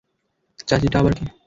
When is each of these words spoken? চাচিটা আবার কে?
চাচিটা 0.67 0.97
আবার 0.99 1.13
কে? 1.17 1.25